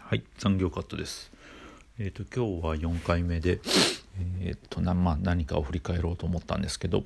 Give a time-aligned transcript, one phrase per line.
[0.00, 1.30] はい、残業カットです。
[2.00, 3.60] えっ、と今日は4回目で、
[4.40, 7.04] えっ、となまあ何かを振り返ろうと思ったんですけど、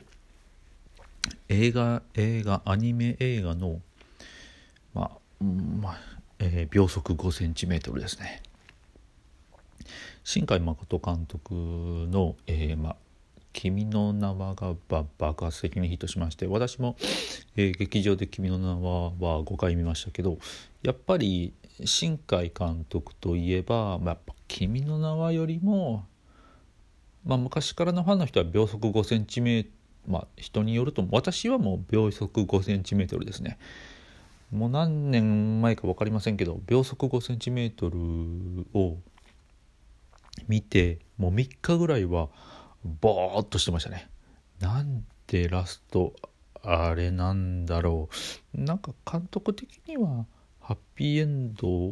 [1.51, 3.79] 映画映画アニメ映画の
[4.95, 5.11] まあ、
[5.43, 5.99] うんまあ
[6.39, 8.41] えー秒速5センチメートルですね。
[10.25, 11.53] 新海誠監督
[12.11, 12.97] の、えーまあ
[13.53, 14.75] 「君の名は」が
[15.19, 16.97] 爆発的にヒットしまして私も、
[17.57, 20.39] えー劇場で「君の名は」は5回見ましたけど
[20.83, 21.53] やっぱり
[21.85, 26.07] 新海監督といえば、まあ、やっぱ「君の名は」よりも、
[27.25, 29.75] まあ、昔からのファンの人は秒速5センチメートル
[30.07, 33.59] まあ人によると私はもう秒速5センチメートルですね。
[34.51, 37.99] もう何年前か分かりませんけど秒速5センチメートル
[38.75, 38.97] を
[40.49, 42.29] 見てもう3日ぐらいは
[42.85, 44.09] ボーっとしてましたね。
[44.61, 46.15] なんでラスト
[46.63, 48.09] あれなんだろ
[48.55, 48.61] う。
[48.61, 50.27] なんか監督的には
[50.61, 51.91] ハッピーエンド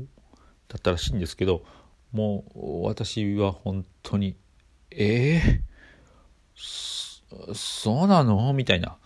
[0.69, 1.65] だったらしいんですけど
[2.13, 4.37] もう私は本当に
[4.91, 8.53] えー、そうなの？
[8.53, 8.97] みたいな。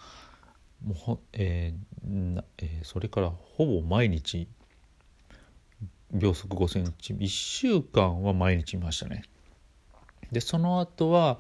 [0.84, 4.48] もうほ、えーなえーそれからほぼ毎日。
[6.12, 7.14] 秒速5センチ。
[7.14, 9.22] 1週間は毎日見ましたね。
[10.32, 11.38] でその後は、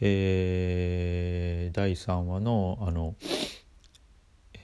[0.00, 3.14] えー第3話のあの、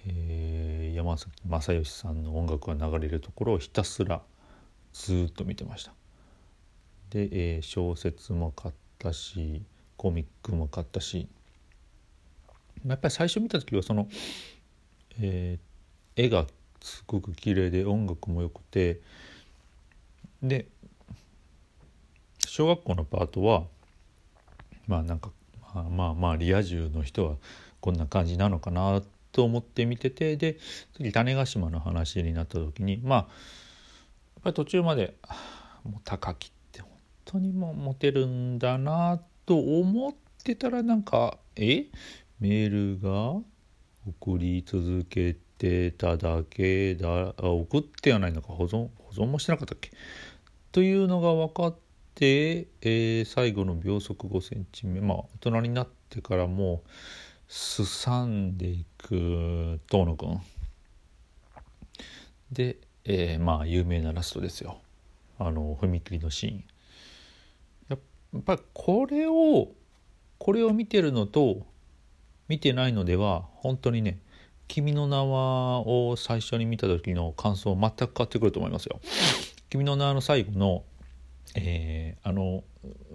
[0.07, 4.23] えー山崎正義さんの音楽が流れるところをひたすら
[4.95, 5.93] ずっと見てました。
[7.11, 9.63] で、えー小説も買ったし
[9.97, 11.29] コミックも買ったし。
[12.87, 14.09] やっぱり最初見た時はその、
[15.21, 15.67] えー
[16.19, 16.47] 絵が
[16.81, 19.01] すごく綺麗で音楽も良くて
[20.43, 20.67] で
[22.49, 23.65] 小学校のパートは
[24.87, 25.31] まあなんか
[25.91, 27.37] まあまあリア充の人は
[27.81, 30.59] こんな感じなのかなと思って見ててで
[30.97, 33.27] 次種子島の話になった時にまあやっ
[34.45, 35.15] ぱり途中まで
[35.85, 36.91] もう高木って本
[37.25, 41.87] 当にもうモテるんだなと思ってたらなんかえ？
[42.41, 43.41] メールが
[44.07, 49.91] 送り続けてただけだ送ってはないのか保存保存もしてなかったっけ？
[50.73, 51.86] というのが分かって、
[52.25, 55.01] えー最後の秒速5センチ目。
[55.01, 56.91] まあ大人になってからもう
[57.49, 60.41] すさんでいく遠野くん。
[62.51, 64.79] で、えーまあ有名なラストですよ。
[65.39, 66.65] あの踏切のシーン。
[67.89, 69.69] やっぱりこれを
[70.39, 71.67] これを見てるのと
[72.49, 74.19] 見てないのでは本当にね
[74.69, 79.01] 「君の名は」を最初に見た時の感想全く変わってくると思いますよ。
[79.69, 80.85] 君の名の最後の、
[81.55, 82.65] えーあの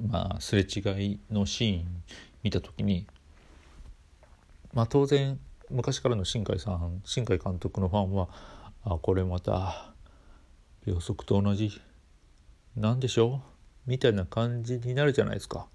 [0.10, 2.04] まあすれ違いのシーン
[2.44, 3.08] 見た時に
[4.74, 8.30] まあ当然昔からの新海さん新海監督のファンは
[8.84, 9.94] あこれまた
[10.86, 11.82] 秒速と同じ
[12.76, 13.42] なんでしょ
[13.88, 13.90] う？
[13.90, 15.68] みたいな感じになるじゃないですか。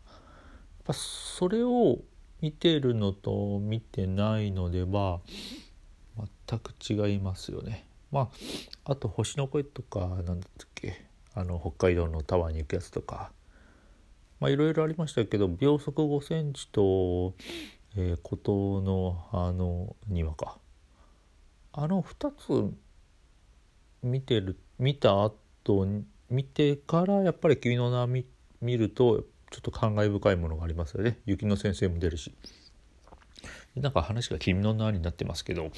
[0.89, 1.99] やそれを
[2.41, 5.21] 見てるのと見てないのでは
[6.49, 7.87] 全く違いますよね。
[8.11, 8.31] ま
[8.85, 11.07] ああと星の声とかなんだったっけ？
[11.37, 13.31] あの北海道のタワーに行くやつとか
[14.41, 17.35] まあいろいろありましたけど秒速5センチと、
[17.97, 20.59] えー、孤島のあの庭か。
[21.79, 22.75] あの2つ
[24.03, 25.87] 見てる見た後
[26.31, 28.25] 見てからやっぱり「君の名見」
[28.63, 31.21] 見るとちょっと感慨深いものがありますよね。
[31.27, 32.35] 雪乃先生も出るし。
[33.77, 35.71] なんか話が「君の名」になってますけど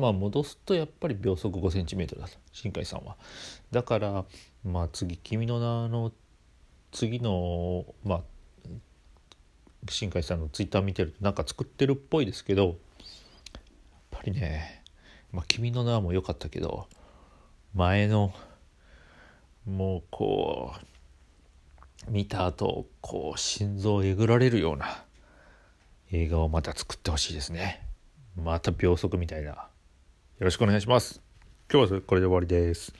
[0.00, 3.16] まあ戻すとやっぱり秒速5センチメートルだと新海さんは。
[3.70, 4.24] だから
[4.64, 6.12] まあ次「君の名」の
[6.92, 8.22] 次のまあ
[9.88, 12.74] 新海さんのツイッター見てるとなんか作ってるっぽいですけどやっ
[14.10, 14.84] ぱりね
[15.32, 16.88] 「まあ、君の名」も良かったけど
[17.74, 18.34] 前の
[19.66, 20.74] もうこ
[22.06, 25.04] う見た後こう心臓えぐられるような
[26.12, 27.86] 映画をまた作ってほしいですね。
[28.34, 29.50] また秒速みたいな。
[29.50, 29.68] よ
[30.40, 31.20] ろしくお願いします。
[31.72, 32.92] 今日はこれで終わりです。